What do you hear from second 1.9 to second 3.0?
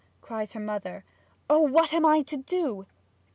am I to do!